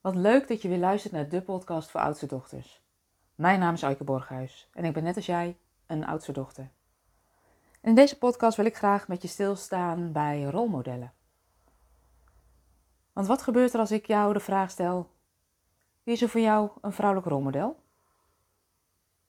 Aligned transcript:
Wat 0.00 0.14
leuk 0.14 0.48
dat 0.48 0.62
je 0.62 0.68
weer 0.68 0.78
luistert 0.78 1.12
naar 1.12 1.28
de 1.28 1.42
podcast 1.42 1.90
voor 1.90 2.00
oudste 2.00 2.26
dochters. 2.26 2.82
Mijn 3.34 3.60
naam 3.60 3.74
is 3.74 3.84
Aike 3.84 4.04
Borghuis 4.04 4.68
en 4.72 4.84
ik 4.84 4.92
ben 4.92 5.02
net 5.02 5.16
als 5.16 5.26
jij 5.26 5.58
een 5.86 6.06
oudste 6.06 6.32
dochter. 6.32 6.70
in 7.80 7.94
deze 7.94 8.18
podcast 8.18 8.56
wil 8.56 8.66
ik 8.66 8.76
graag 8.76 9.08
met 9.08 9.22
je 9.22 9.28
stilstaan 9.28 10.12
bij 10.12 10.42
rolmodellen. 10.42 11.12
Want 13.12 13.26
wat 13.26 13.42
gebeurt 13.42 13.72
er 13.72 13.80
als 13.80 13.90
ik 13.90 14.06
jou 14.06 14.32
de 14.32 14.40
vraag 14.40 14.70
stel: 14.70 15.10
wie 16.02 16.14
is 16.14 16.22
er 16.22 16.28
voor 16.28 16.40
jou 16.40 16.70
een 16.80 16.92
vrouwelijk 16.92 17.28
rolmodel? 17.28 17.80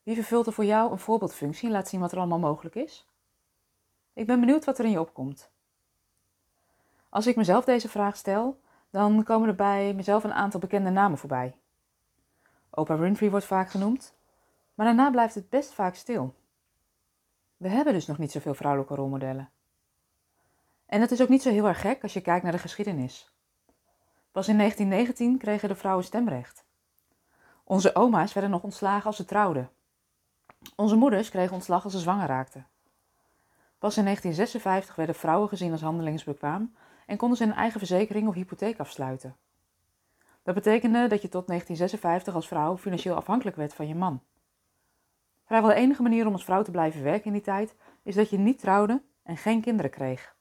Wie 0.02 0.14
vervult 0.14 0.46
er 0.46 0.52
voor 0.52 0.64
jou 0.64 0.92
een 0.92 0.98
voorbeeldfunctie 0.98 1.66
en 1.66 1.74
laat 1.74 1.88
zien 1.88 2.00
wat 2.00 2.12
er 2.12 2.18
allemaal 2.18 2.38
mogelijk 2.38 2.74
is? 2.74 3.08
Ik 4.12 4.26
ben 4.26 4.40
benieuwd 4.40 4.64
wat 4.64 4.78
er 4.78 4.84
in 4.84 4.90
je 4.90 5.00
opkomt. 5.00 5.50
Als 7.08 7.26
ik 7.26 7.36
mezelf 7.36 7.64
deze 7.64 7.88
vraag 7.88 8.16
stel, 8.16 8.60
dan 8.92 9.24
komen 9.24 9.48
er 9.48 9.54
bij 9.54 9.94
mezelf 9.94 10.24
een 10.24 10.32
aantal 10.32 10.60
bekende 10.60 10.90
namen 10.90 11.18
voorbij. 11.18 11.56
Oprah 12.70 12.98
Winfrey 12.98 13.30
wordt 13.30 13.46
vaak 13.46 13.70
genoemd, 13.70 14.14
maar 14.74 14.86
daarna 14.86 15.10
blijft 15.10 15.34
het 15.34 15.48
best 15.48 15.72
vaak 15.72 15.94
stil. 15.94 16.34
We 17.56 17.68
hebben 17.68 17.92
dus 17.92 18.06
nog 18.06 18.18
niet 18.18 18.32
zoveel 18.32 18.54
vrouwelijke 18.54 18.94
rolmodellen. 18.94 19.50
En 20.86 21.00
dat 21.00 21.10
is 21.10 21.22
ook 21.22 21.28
niet 21.28 21.42
zo 21.42 21.50
heel 21.50 21.66
erg 21.66 21.80
gek 21.80 22.02
als 22.02 22.12
je 22.12 22.20
kijkt 22.20 22.42
naar 22.42 22.52
de 22.52 22.58
geschiedenis. 22.58 23.30
Pas 24.32 24.48
in 24.48 24.56
1919 24.56 25.38
kregen 25.38 25.68
de 25.68 25.74
vrouwen 25.74 26.04
stemrecht. 26.04 26.64
Onze 27.64 27.94
oma's 27.94 28.32
werden 28.32 28.50
nog 28.50 28.62
ontslagen 28.62 29.06
als 29.06 29.16
ze 29.16 29.24
trouwden. 29.24 29.70
Onze 30.76 30.96
moeders 30.96 31.30
kregen 31.30 31.54
ontslag 31.54 31.84
als 31.84 31.92
ze 31.92 31.98
zwanger 31.98 32.26
raakten. 32.26 32.66
Pas 33.78 33.96
in 33.96 34.04
1956 34.04 34.94
werden 34.94 35.14
vrouwen 35.14 35.48
gezien 35.48 35.72
als 35.72 35.80
handelingsbekwaam 35.80 36.74
en 37.12 37.18
konden 37.18 37.38
ze 37.38 37.44
een 37.44 37.52
eigen 37.54 37.78
verzekering 37.78 38.28
of 38.28 38.34
hypotheek 38.34 38.78
afsluiten. 38.78 39.36
Dat 40.42 40.54
betekende 40.54 41.06
dat 41.06 41.22
je 41.22 41.28
tot 41.28 41.46
1956 41.46 42.34
als 42.34 42.48
vrouw 42.48 42.76
financieel 42.76 43.14
afhankelijk 43.14 43.56
werd 43.56 43.74
van 43.74 43.88
je 43.88 43.94
man. 43.94 44.22
Vrijwel 45.44 45.70
de 45.70 45.76
enige 45.76 46.02
manier 46.02 46.26
om 46.26 46.32
als 46.32 46.44
vrouw 46.44 46.62
te 46.62 46.70
blijven 46.70 47.02
werken 47.02 47.26
in 47.26 47.32
die 47.32 47.42
tijd 47.42 47.74
is 48.02 48.14
dat 48.14 48.30
je 48.30 48.38
niet 48.38 48.58
trouwde 48.58 49.02
en 49.22 49.36
geen 49.36 49.60
kinderen 49.60 49.90
kreeg. 49.90 50.36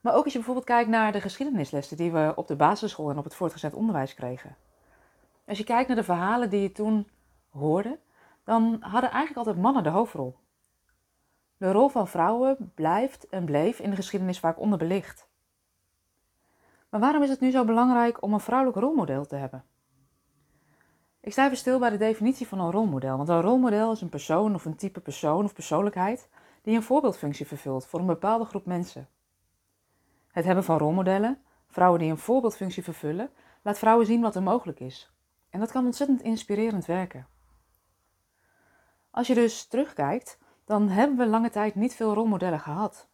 Maar 0.00 0.14
ook 0.14 0.24
als 0.24 0.32
je 0.32 0.38
bijvoorbeeld 0.38 0.66
kijkt 0.66 0.90
naar 0.90 1.12
de 1.12 1.20
geschiedenislessen 1.20 1.96
die 1.96 2.12
we 2.12 2.32
op 2.36 2.46
de 2.46 2.56
basisschool 2.56 3.10
en 3.10 3.18
op 3.18 3.24
het 3.24 3.34
voortgezet 3.34 3.74
onderwijs 3.74 4.14
kregen. 4.14 4.56
Als 5.46 5.58
je 5.58 5.64
kijkt 5.64 5.88
naar 5.88 5.96
de 5.96 6.04
verhalen 6.04 6.50
die 6.50 6.60
je 6.60 6.72
toen 6.72 7.08
hoorde, 7.50 7.98
dan 8.44 8.76
hadden 8.80 9.10
eigenlijk 9.10 9.36
altijd 9.36 9.64
mannen 9.64 9.82
de 9.82 9.88
hoofdrol. 9.88 10.36
De 11.56 11.72
rol 11.72 11.88
van 11.88 12.08
vrouwen 12.08 12.72
blijft 12.74 13.28
en 13.28 13.44
bleef 13.44 13.78
in 13.78 13.90
de 13.90 13.96
geschiedenis 13.96 14.38
vaak 14.38 14.60
onderbelicht. 14.60 15.30
Maar 16.92 17.00
waarom 17.00 17.22
is 17.22 17.28
het 17.28 17.40
nu 17.40 17.50
zo 17.50 17.64
belangrijk 17.64 18.22
om 18.22 18.32
een 18.32 18.40
vrouwelijk 18.40 18.78
rolmodel 18.78 19.26
te 19.26 19.36
hebben? 19.36 19.64
Ik 21.20 21.32
sta 21.32 21.44
even 21.44 21.56
stil 21.56 21.78
bij 21.78 21.90
de 21.90 21.96
definitie 21.96 22.48
van 22.48 22.60
een 22.60 22.70
rolmodel, 22.70 23.16
want 23.16 23.28
een 23.28 23.40
rolmodel 23.40 23.92
is 23.92 24.00
een 24.00 24.08
persoon 24.08 24.54
of 24.54 24.64
een 24.64 24.76
type 24.76 25.00
persoon 25.00 25.44
of 25.44 25.52
persoonlijkheid 25.52 26.28
die 26.62 26.76
een 26.76 26.82
voorbeeldfunctie 26.82 27.46
vervult 27.46 27.86
voor 27.86 28.00
een 28.00 28.06
bepaalde 28.06 28.44
groep 28.44 28.66
mensen. 28.66 29.08
Het 30.28 30.44
hebben 30.44 30.64
van 30.64 30.78
rolmodellen, 30.78 31.38
vrouwen 31.66 32.00
die 32.00 32.10
een 32.10 32.18
voorbeeldfunctie 32.18 32.82
vervullen, 32.82 33.30
laat 33.62 33.78
vrouwen 33.78 34.06
zien 34.06 34.20
wat 34.20 34.36
er 34.36 34.42
mogelijk 34.42 34.80
is. 34.80 35.12
En 35.50 35.60
dat 35.60 35.72
kan 35.72 35.84
ontzettend 35.84 36.22
inspirerend 36.22 36.86
werken. 36.86 37.26
Als 39.10 39.26
je 39.26 39.34
dus 39.34 39.66
terugkijkt, 39.66 40.38
dan 40.64 40.88
hebben 40.88 41.16
we 41.16 41.26
lange 41.26 41.50
tijd 41.50 41.74
niet 41.74 41.94
veel 41.94 42.14
rolmodellen 42.14 42.60
gehad. 42.60 43.08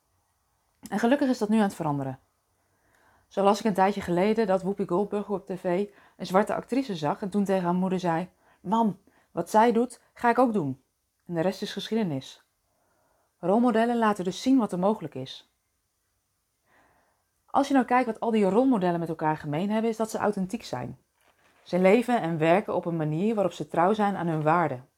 En 0.88 0.98
gelukkig 0.98 1.28
is 1.28 1.38
dat 1.38 1.48
nu 1.48 1.56
aan 1.56 1.62
het 1.62 1.74
veranderen. 1.74 2.18
Zo 3.28 3.42
las 3.42 3.58
ik 3.58 3.64
een 3.64 3.74
tijdje 3.74 4.00
geleden 4.00 4.46
dat 4.46 4.62
Whoopi 4.62 4.86
Goldberg 4.86 5.28
op 5.28 5.46
tv 5.46 5.86
een 6.16 6.26
zwarte 6.26 6.54
actrice 6.54 6.96
zag 6.96 7.22
en 7.22 7.30
toen 7.30 7.44
tegen 7.44 7.64
haar 7.64 7.74
moeder 7.74 8.00
zei: 8.00 8.28
Mam, 8.60 8.98
wat 9.30 9.50
zij 9.50 9.72
doet, 9.72 10.00
ga 10.14 10.30
ik 10.30 10.38
ook 10.38 10.52
doen. 10.52 10.82
En 11.26 11.34
de 11.34 11.40
rest 11.40 11.62
is 11.62 11.72
geschiedenis. 11.72 12.42
Rolmodellen 13.38 13.98
laten 13.98 14.24
dus 14.24 14.42
zien 14.42 14.58
wat 14.58 14.72
er 14.72 14.78
mogelijk 14.78 15.14
is. 15.14 15.52
Als 17.46 17.68
je 17.68 17.74
nou 17.74 17.86
kijkt 17.86 18.06
wat 18.06 18.20
al 18.20 18.30
die 18.30 18.44
rolmodellen 18.44 19.00
met 19.00 19.08
elkaar 19.08 19.36
gemeen 19.36 19.70
hebben, 19.70 19.90
is 19.90 19.96
dat 19.96 20.10
ze 20.10 20.18
authentiek 20.18 20.64
zijn. 20.64 20.98
Ze 21.62 21.78
leven 21.78 22.20
en 22.20 22.38
werken 22.38 22.74
op 22.74 22.84
een 22.84 22.96
manier 22.96 23.34
waarop 23.34 23.52
ze 23.52 23.68
trouw 23.68 23.92
zijn 23.92 24.16
aan 24.16 24.26
hun 24.26 24.42
waarden. 24.42 24.88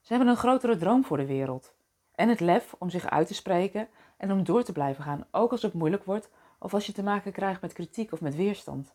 Ze 0.00 0.12
hebben 0.12 0.28
een 0.28 0.36
grotere 0.36 0.76
droom 0.76 1.04
voor 1.04 1.16
de 1.16 1.26
wereld. 1.26 1.74
En 2.14 2.28
het 2.28 2.40
lef 2.40 2.74
om 2.78 2.90
zich 2.90 3.10
uit 3.10 3.26
te 3.26 3.34
spreken 3.34 3.88
en 4.16 4.32
om 4.32 4.44
door 4.44 4.62
te 4.62 4.72
blijven 4.72 5.04
gaan, 5.04 5.26
ook 5.30 5.50
als 5.50 5.62
het 5.62 5.72
moeilijk 5.72 6.04
wordt 6.04 6.30
of 6.64 6.74
als 6.74 6.86
je 6.86 6.92
te 6.92 7.02
maken 7.02 7.32
krijgt 7.32 7.60
met 7.60 7.72
kritiek 7.72 8.12
of 8.12 8.20
met 8.20 8.34
weerstand. 8.34 8.94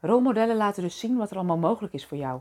Rolmodellen 0.00 0.56
laten 0.56 0.82
dus 0.82 0.98
zien 0.98 1.16
wat 1.16 1.30
er 1.30 1.36
allemaal 1.36 1.58
mogelijk 1.58 1.94
is 1.94 2.06
voor 2.06 2.18
jou 2.18 2.40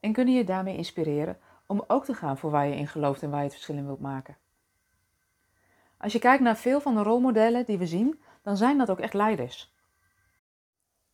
en 0.00 0.12
kunnen 0.12 0.34
je 0.34 0.44
daarmee 0.44 0.76
inspireren 0.76 1.38
om 1.66 1.84
ook 1.86 2.04
te 2.04 2.14
gaan 2.14 2.38
voor 2.38 2.50
waar 2.50 2.66
je 2.66 2.76
in 2.76 2.88
gelooft 2.88 3.22
en 3.22 3.30
waar 3.30 3.38
je 3.38 3.44
het 3.44 3.52
verschil 3.52 3.76
in 3.76 3.86
wilt 3.86 4.00
maken. 4.00 4.36
Als 5.96 6.12
je 6.12 6.18
kijkt 6.18 6.42
naar 6.42 6.56
veel 6.56 6.80
van 6.80 6.94
de 6.94 7.02
rolmodellen 7.02 7.64
die 7.64 7.78
we 7.78 7.86
zien, 7.86 8.20
dan 8.42 8.56
zijn 8.56 8.78
dat 8.78 8.90
ook 8.90 9.00
echt 9.00 9.14
leiders. 9.14 9.74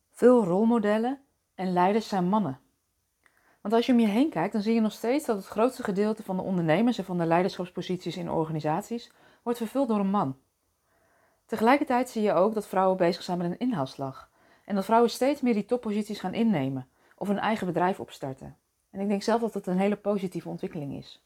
Veel 0.09 0.43
rolmodellen 0.43 1.19
en 1.55 1.73
leiders 1.73 2.07
zijn 2.07 2.25
mannen. 2.25 2.59
Want 3.61 3.73
als 3.73 3.85
je 3.85 3.91
om 3.91 3.99
je 3.99 4.07
heen 4.07 4.29
kijkt, 4.29 4.53
dan 4.53 4.61
zie 4.61 4.73
je 4.73 4.81
nog 4.81 4.91
steeds 4.91 5.25
dat 5.25 5.37
het 5.37 5.47
grootste 5.47 5.83
gedeelte 5.83 6.23
van 6.23 6.35
de 6.35 6.43
ondernemers 6.43 6.97
en 6.97 7.05
van 7.05 7.17
de 7.17 7.25
leiderschapsposities 7.25 8.17
in 8.17 8.31
organisaties 8.31 9.11
wordt 9.43 9.59
vervuld 9.59 9.87
door 9.87 9.99
een 9.99 10.09
man. 10.09 10.37
Tegelijkertijd 11.51 12.09
zie 12.09 12.21
je 12.21 12.33
ook 12.33 12.53
dat 12.53 12.67
vrouwen 12.67 12.97
bezig 12.97 13.23
zijn 13.23 13.37
met 13.37 13.51
een 13.51 13.59
inhaalslag. 13.59 14.29
En 14.65 14.75
dat 14.75 14.85
vrouwen 14.85 15.09
steeds 15.09 15.41
meer 15.41 15.53
die 15.53 15.65
topposities 15.65 16.19
gaan 16.19 16.33
innemen 16.33 16.87
of 17.17 17.29
een 17.29 17.39
eigen 17.39 17.67
bedrijf 17.67 17.99
opstarten. 17.99 18.57
En 18.89 18.99
ik 18.99 19.07
denk 19.07 19.23
zelf 19.23 19.41
dat 19.41 19.53
dat 19.53 19.67
een 19.67 19.77
hele 19.77 19.95
positieve 19.95 20.49
ontwikkeling 20.49 20.93
is. 20.93 21.23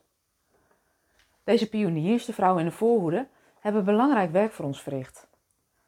Deze 1.44 1.70
pioniers, 1.70 2.26
de 2.26 2.34
vrouwen 2.34 2.64
in 2.64 2.70
de 2.70 2.76
voorhoede, 2.76 3.28
hebben 3.60 3.86
belangrijk 3.86 4.32
werk 4.32 4.52
voor 4.52 4.66
ons 4.66 4.82
verricht. 4.82 5.28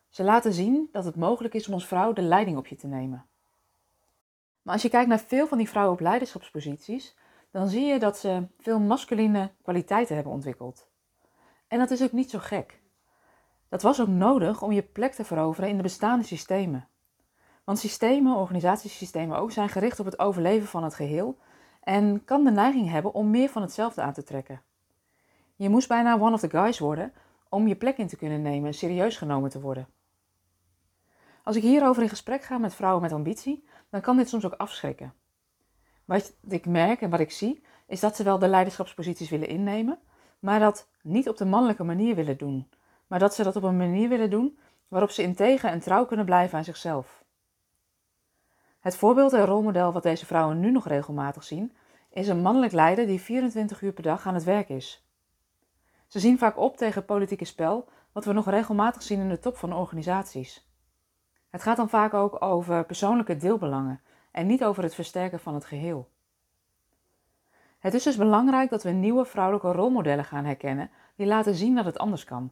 Ze 0.09 0.23
laten 0.23 0.53
zien 0.53 0.89
dat 0.91 1.05
het 1.05 1.15
mogelijk 1.15 1.53
is 1.53 1.67
om 1.67 1.73
als 1.73 1.87
vrouw 1.87 2.13
de 2.13 2.21
leiding 2.21 2.57
op 2.57 2.67
je 2.67 2.75
te 2.75 2.87
nemen. 2.87 3.25
Maar 4.61 4.73
als 4.73 4.83
je 4.83 4.89
kijkt 4.89 5.09
naar 5.09 5.19
veel 5.19 5.47
van 5.47 5.57
die 5.57 5.69
vrouwen 5.69 5.93
op 5.93 5.99
leiderschapsposities, 5.99 7.15
dan 7.51 7.67
zie 7.67 7.85
je 7.85 7.99
dat 7.99 8.17
ze 8.17 8.47
veel 8.59 8.79
masculine 8.79 9.51
kwaliteiten 9.63 10.15
hebben 10.15 10.33
ontwikkeld. 10.33 10.87
En 11.67 11.79
dat 11.79 11.91
is 11.91 12.03
ook 12.03 12.11
niet 12.11 12.29
zo 12.29 12.39
gek. 12.39 12.85
Dat 13.69 13.81
was 13.81 14.01
ook 14.01 14.07
nodig 14.07 14.61
om 14.61 14.71
je 14.71 14.83
plek 14.83 15.13
te 15.13 15.23
veroveren 15.23 15.69
in 15.69 15.77
de 15.77 15.83
bestaande 15.83 16.25
systemen. 16.25 16.87
Want 17.63 17.79
systemen, 17.79 18.35
organisatiesystemen 18.35 19.37
ook, 19.37 19.51
zijn 19.51 19.69
gericht 19.69 19.99
op 19.99 20.05
het 20.05 20.19
overleven 20.19 20.67
van 20.67 20.83
het 20.83 20.95
geheel 20.95 21.37
en 21.83 22.23
kan 22.25 22.43
de 22.43 22.51
neiging 22.51 22.89
hebben 22.89 23.13
om 23.13 23.29
meer 23.29 23.49
van 23.49 23.61
hetzelfde 23.61 24.01
aan 24.01 24.13
te 24.13 24.23
trekken. 24.23 24.61
Je 25.55 25.69
moest 25.69 25.87
bijna 25.87 26.19
one 26.19 26.33
of 26.33 26.39
the 26.39 26.49
guys 26.49 26.79
worden 26.79 27.13
om 27.49 27.67
je 27.67 27.75
plek 27.75 27.97
in 27.97 28.07
te 28.07 28.17
kunnen 28.17 28.41
nemen 28.41 28.67
en 28.67 28.73
serieus 28.73 29.17
genomen 29.17 29.49
te 29.49 29.61
worden. 29.61 29.87
Als 31.43 31.55
ik 31.55 31.61
hierover 31.61 32.03
in 32.03 32.09
gesprek 32.09 32.43
ga 32.43 32.57
met 32.57 32.75
vrouwen 32.75 33.01
met 33.01 33.11
ambitie, 33.11 33.67
dan 33.89 34.01
kan 34.01 34.17
dit 34.17 34.29
soms 34.29 34.45
ook 34.45 34.53
afschrikken. 34.53 35.13
Wat 36.05 36.37
ik 36.47 36.65
merk 36.65 37.01
en 37.01 37.09
wat 37.09 37.19
ik 37.19 37.31
zie, 37.31 37.63
is 37.87 37.99
dat 37.99 38.15
ze 38.15 38.23
wel 38.23 38.39
de 38.39 38.47
leiderschapsposities 38.47 39.29
willen 39.29 39.47
innemen, 39.47 39.99
maar 40.39 40.59
dat 40.59 40.89
niet 41.01 41.29
op 41.29 41.37
de 41.37 41.45
mannelijke 41.45 41.83
manier 41.83 42.15
willen 42.15 42.37
doen, 42.37 42.69
maar 43.07 43.19
dat 43.19 43.33
ze 43.33 43.43
dat 43.43 43.55
op 43.55 43.63
een 43.63 43.77
manier 43.77 44.09
willen 44.09 44.29
doen 44.29 44.59
waarop 44.87 45.09
ze 45.09 45.21
integer 45.21 45.69
en 45.69 45.79
trouw 45.79 46.05
kunnen 46.05 46.25
blijven 46.25 46.57
aan 46.57 46.63
zichzelf. 46.63 47.25
Het 48.79 48.95
voorbeeld 48.95 49.33
en 49.33 49.45
rolmodel 49.45 49.93
wat 49.93 50.03
deze 50.03 50.25
vrouwen 50.25 50.59
nu 50.59 50.71
nog 50.71 50.87
regelmatig 50.87 51.43
zien, 51.43 51.75
is 52.09 52.27
een 52.27 52.41
mannelijk 52.41 52.73
leider 52.73 53.07
die 53.07 53.21
24 53.21 53.81
uur 53.81 53.91
per 53.91 54.03
dag 54.03 54.27
aan 54.27 54.33
het 54.33 54.43
werk 54.43 54.69
is. 54.69 55.07
Ze 56.07 56.19
zien 56.19 56.37
vaak 56.37 56.57
op 56.57 56.77
tegen 56.77 57.05
politieke 57.05 57.45
spel, 57.45 57.89
wat 58.11 58.25
we 58.25 58.33
nog 58.33 58.49
regelmatig 58.49 59.03
zien 59.03 59.19
in 59.19 59.29
de 59.29 59.39
top 59.39 59.57
van 59.57 59.73
organisaties. 59.73 60.67
Het 61.49 61.61
gaat 61.61 61.77
dan 61.77 61.89
vaak 61.89 62.13
ook 62.13 62.41
over 62.41 62.85
persoonlijke 62.85 63.37
deelbelangen 63.37 64.01
en 64.31 64.47
niet 64.47 64.63
over 64.63 64.83
het 64.83 64.95
versterken 64.95 65.39
van 65.39 65.53
het 65.53 65.65
geheel. 65.65 66.09
Het 67.79 67.93
is 67.93 68.03
dus 68.03 68.17
belangrijk 68.17 68.69
dat 68.69 68.83
we 68.83 68.89
nieuwe 68.89 69.25
vrouwelijke 69.25 69.71
rolmodellen 69.71 70.25
gaan 70.25 70.45
herkennen 70.45 70.91
die 71.15 71.27
laten 71.27 71.55
zien 71.55 71.75
dat 71.75 71.85
het 71.85 71.97
anders 71.97 72.23
kan. 72.23 72.51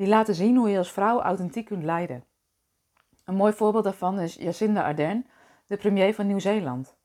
Die 0.00 0.08
laten 0.08 0.34
zien 0.34 0.56
hoe 0.56 0.70
je 0.70 0.78
als 0.78 0.92
vrouw 0.92 1.20
authentiek 1.20 1.66
kunt 1.66 1.84
leiden. 1.84 2.24
Een 3.24 3.34
mooi 3.34 3.52
voorbeeld 3.52 3.84
daarvan 3.84 4.18
is 4.18 4.34
Jacinda 4.34 4.84
Ardern, 4.84 5.26
de 5.66 5.76
premier 5.76 6.14
van 6.14 6.26
Nieuw-Zeeland. 6.26 6.96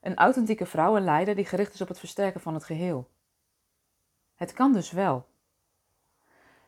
Een 0.00 0.16
authentieke 0.16 0.66
vrouwenleider 0.66 1.34
die 1.34 1.44
gericht 1.44 1.74
is 1.74 1.80
op 1.80 1.88
het 1.88 1.98
versterken 1.98 2.40
van 2.40 2.54
het 2.54 2.64
geheel. 2.64 3.10
Het 4.34 4.52
kan 4.52 4.72
dus 4.72 4.90
wel. 4.90 5.26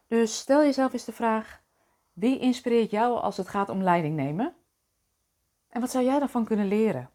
Dus 0.07 0.39
stel 0.39 0.63
jezelf 0.63 0.93
eens 0.93 1.05
de 1.05 1.13
vraag: 1.13 1.63
wie 2.13 2.39
inspireert 2.39 2.91
jou 2.91 3.21
als 3.21 3.37
het 3.37 3.49
gaat 3.49 3.69
om 3.69 3.83
leiding 3.83 4.17
nemen? 4.17 4.55
En 5.69 5.81
wat 5.81 5.91
zou 5.91 6.05
jij 6.05 6.19
daarvan 6.19 6.45
kunnen 6.45 6.67
leren? 6.67 7.11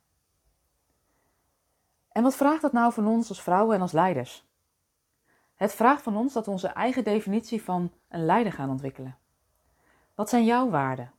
En 2.12 2.24
wat 2.24 2.36
vraagt 2.36 2.62
dat 2.62 2.74
nou 2.74 2.94
van 2.94 3.08
ons 3.08 3.30
als 3.30 3.42
vrouwen 3.42 3.76
en 3.76 3.82
als 3.82 3.92
leiders? 3.92 4.47
Het 5.58 5.74
vraagt 5.74 6.02
van 6.02 6.18
ons 6.18 6.34
dat 6.34 6.46
we 6.46 6.52
onze 6.52 6.68
eigen 6.68 7.04
definitie 7.04 7.64
van 7.64 7.92
een 8.10 8.26
leider 8.26 8.54
gaan 8.54 8.70
ontwikkelen. 8.70 9.18
Wat 10.16 10.30
zijn 10.30 10.46
jouw 10.46 10.70
waarden? 10.70 11.12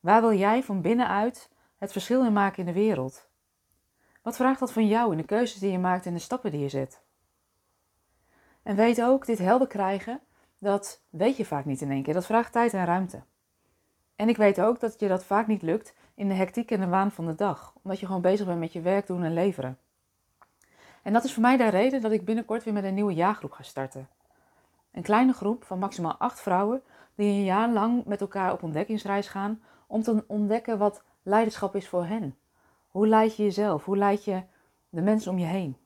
Waar 0.00 0.20
wil 0.20 0.32
jij 0.32 0.62
van 0.62 0.80
binnenuit 0.80 1.50
het 1.76 1.92
verschil 1.92 2.24
in 2.24 2.32
maken 2.32 2.58
in 2.58 2.64
de 2.66 2.80
wereld? 2.80 3.28
Wat 4.22 4.36
vraagt 4.36 4.60
dat 4.60 4.72
van 4.72 4.86
jou 4.86 5.10
in 5.10 5.16
de 5.16 5.24
keuzes 5.24 5.58
die 5.58 5.70
je 5.70 5.78
maakt 5.78 6.06
en 6.06 6.14
de 6.14 6.18
stappen 6.18 6.50
die 6.50 6.60
je 6.60 6.68
zet? 6.68 7.02
En 8.62 8.76
weet 8.76 9.02
ook, 9.02 9.26
dit 9.26 9.38
helder 9.38 9.66
krijgen, 9.66 10.20
dat 10.58 11.02
weet 11.10 11.36
je 11.36 11.44
vaak 11.44 11.64
niet 11.64 11.80
in 11.80 11.90
één 11.90 12.02
keer. 12.02 12.14
Dat 12.14 12.26
vraagt 12.26 12.52
tijd 12.52 12.74
en 12.74 12.84
ruimte. 12.84 13.22
En 14.16 14.28
ik 14.28 14.36
weet 14.36 14.60
ook 14.60 14.80
dat 14.80 15.00
je 15.00 15.08
dat 15.08 15.24
vaak 15.24 15.46
niet 15.46 15.62
lukt 15.62 15.94
in 16.14 16.28
de 16.28 16.34
hectiek 16.34 16.70
en 16.70 16.80
de 16.80 16.86
waan 16.86 17.10
van 17.10 17.26
de 17.26 17.34
dag, 17.34 17.74
omdat 17.82 18.00
je 18.00 18.06
gewoon 18.06 18.20
bezig 18.20 18.46
bent 18.46 18.58
met 18.58 18.72
je 18.72 18.80
werk 18.80 19.06
doen 19.06 19.22
en 19.22 19.32
leveren. 19.32 19.78
En 21.06 21.12
dat 21.12 21.24
is 21.24 21.32
voor 21.32 21.42
mij 21.42 21.56
de 21.56 21.68
reden 21.68 22.00
dat 22.00 22.12
ik 22.12 22.24
binnenkort 22.24 22.64
weer 22.64 22.74
met 22.74 22.84
een 22.84 22.94
nieuwe 22.94 23.14
jaargroep 23.14 23.52
ga 23.52 23.62
starten. 23.62 24.08
Een 24.92 25.02
kleine 25.02 25.32
groep 25.32 25.64
van 25.64 25.78
maximaal 25.78 26.16
acht 26.16 26.40
vrouwen 26.40 26.82
die 27.14 27.28
een 27.28 27.44
jaar 27.44 27.70
lang 27.70 28.04
met 28.04 28.20
elkaar 28.20 28.52
op 28.52 28.62
ontdekkingsreis 28.62 29.28
gaan 29.28 29.62
om 29.86 30.02
te 30.02 30.24
ontdekken 30.26 30.78
wat 30.78 31.02
leiderschap 31.22 31.76
is 31.76 31.88
voor 31.88 32.06
hen. 32.06 32.36
Hoe 32.88 33.06
leid 33.06 33.36
je 33.36 33.42
jezelf? 33.42 33.84
Hoe 33.84 33.96
leid 33.96 34.24
je 34.24 34.42
de 34.88 35.02
mensen 35.02 35.32
om 35.32 35.38
je 35.38 35.46
heen? 35.46 35.76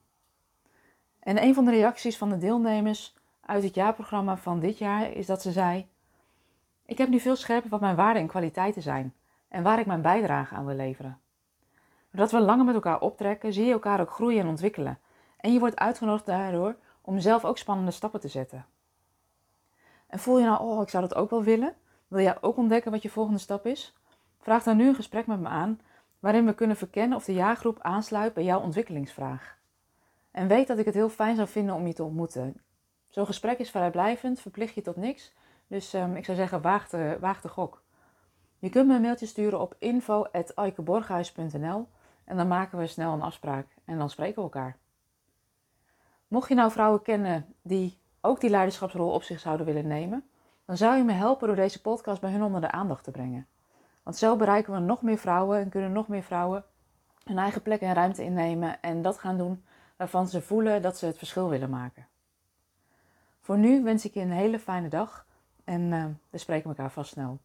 En 1.18 1.42
een 1.42 1.54
van 1.54 1.64
de 1.64 1.70
reacties 1.70 2.18
van 2.18 2.28
de 2.28 2.38
deelnemers 2.38 3.16
uit 3.40 3.62
het 3.62 3.74
jaarprogramma 3.74 4.36
van 4.36 4.60
dit 4.60 4.78
jaar 4.78 5.12
is 5.12 5.26
dat 5.26 5.42
ze 5.42 5.52
zei: 5.52 5.88
Ik 6.86 6.98
heb 6.98 7.08
nu 7.08 7.20
veel 7.20 7.36
scherper 7.36 7.70
wat 7.70 7.80
mijn 7.80 7.96
waarden 7.96 8.22
en 8.22 8.28
kwaliteiten 8.28 8.82
zijn 8.82 9.14
en 9.48 9.62
waar 9.62 9.78
ik 9.78 9.86
mijn 9.86 10.02
bijdrage 10.02 10.54
aan 10.54 10.66
wil 10.66 10.76
leveren. 10.76 11.20
Doordat 12.10 12.30
we 12.30 12.40
langer 12.40 12.64
met 12.64 12.74
elkaar 12.74 13.00
optrekken, 13.00 13.52
zie 13.52 13.64
je 13.64 13.72
elkaar 13.72 14.00
ook 14.00 14.10
groeien 14.10 14.40
en 14.40 14.48
ontwikkelen. 14.48 14.98
En 15.40 15.52
je 15.52 15.58
wordt 15.58 15.78
uitgenodigd 15.78 16.26
daardoor 16.26 16.76
om 17.00 17.20
zelf 17.20 17.44
ook 17.44 17.58
spannende 17.58 17.90
stappen 17.90 18.20
te 18.20 18.28
zetten. 18.28 18.66
En 20.06 20.18
voel 20.18 20.38
je 20.38 20.44
nou, 20.44 20.60
oh, 20.60 20.82
ik 20.82 20.88
zou 20.88 21.08
dat 21.08 21.18
ook 21.18 21.30
wel 21.30 21.42
willen? 21.42 21.74
Wil 22.08 22.20
jij 22.20 22.42
ook 22.42 22.56
ontdekken 22.56 22.90
wat 22.90 23.02
je 23.02 23.10
volgende 23.10 23.38
stap 23.38 23.66
is? 23.66 23.94
Vraag 24.38 24.62
dan 24.62 24.76
nu 24.76 24.88
een 24.88 24.94
gesprek 24.94 25.26
met 25.26 25.40
me 25.40 25.48
aan, 25.48 25.80
waarin 26.18 26.46
we 26.46 26.54
kunnen 26.54 26.76
verkennen 26.76 27.16
of 27.16 27.24
de 27.24 27.32
jaargroep 27.32 27.80
aansluit 27.80 28.34
bij 28.34 28.44
jouw 28.44 28.60
ontwikkelingsvraag. 28.60 29.58
En 30.30 30.48
weet 30.48 30.66
dat 30.66 30.78
ik 30.78 30.84
het 30.84 30.94
heel 30.94 31.08
fijn 31.08 31.36
zou 31.36 31.48
vinden 31.48 31.74
om 31.74 31.86
je 31.86 31.92
te 31.92 32.04
ontmoeten. 32.04 32.60
Zo'n 33.08 33.26
gesprek 33.26 33.58
is 33.58 33.70
vrijblijvend, 33.70 34.40
verplicht 34.40 34.74
je 34.74 34.82
tot 34.82 34.96
niks. 34.96 35.32
Dus 35.66 35.92
um, 35.92 36.16
ik 36.16 36.24
zou 36.24 36.36
zeggen, 36.36 36.62
waag 36.62 36.88
de, 36.88 37.16
waag 37.20 37.40
de 37.40 37.48
gok. 37.48 37.82
Je 38.58 38.68
kunt 38.68 38.86
me 38.86 38.94
een 38.94 39.00
mailtje 39.00 39.26
sturen 39.26 39.60
op 39.60 39.74
info.aikeborghuis.nl 39.78 41.88
en 42.24 42.36
dan 42.36 42.48
maken 42.48 42.78
we 42.78 42.86
snel 42.86 43.12
een 43.12 43.22
afspraak 43.22 43.66
en 43.84 43.98
dan 43.98 44.10
spreken 44.10 44.34
we 44.34 44.42
elkaar. 44.42 44.78
Mocht 46.30 46.48
je 46.48 46.54
nou 46.54 46.70
vrouwen 46.70 47.02
kennen 47.02 47.54
die 47.62 47.98
ook 48.20 48.40
die 48.40 48.50
leiderschapsrol 48.50 49.12
op 49.12 49.22
zich 49.22 49.40
zouden 49.40 49.66
willen 49.66 49.86
nemen, 49.86 50.24
dan 50.64 50.76
zou 50.76 50.96
je 50.96 51.04
me 51.04 51.12
helpen 51.12 51.46
door 51.46 51.56
deze 51.56 51.80
podcast 51.80 52.20
bij 52.20 52.30
hun 52.30 52.42
onder 52.42 52.60
de 52.60 52.70
aandacht 52.70 53.04
te 53.04 53.10
brengen. 53.10 53.46
Want 54.02 54.16
zo 54.16 54.36
bereiken 54.36 54.72
we 54.72 54.78
nog 54.78 55.02
meer 55.02 55.18
vrouwen 55.18 55.58
en 55.58 55.68
kunnen 55.68 55.92
nog 55.92 56.08
meer 56.08 56.22
vrouwen 56.22 56.64
hun 57.24 57.38
eigen 57.38 57.62
plek 57.62 57.80
en 57.80 57.94
ruimte 57.94 58.24
innemen 58.24 58.80
en 58.80 59.02
dat 59.02 59.18
gaan 59.18 59.38
doen 59.38 59.64
waarvan 59.96 60.28
ze 60.28 60.42
voelen 60.42 60.82
dat 60.82 60.98
ze 60.98 61.06
het 61.06 61.18
verschil 61.18 61.48
willen 61.48 61.70
maken. 61.70 62.06
Voor 63.40 63.58
nu 63.58 63.82
wens 63.82 64.04
ik 64.04 64.14
je 64.14 64.20
een 64.20 64.30
hele 64.30 64.58
fijne 64.58 64.88
dag 64.88 65.26
en 65.64 65.80
uh, 65.80 66.04
we 66.30 66.38
spreken 66.38 66.70
elkaar 66.70 66.90
vast 66.90 67.12
snel. 67.12 67.38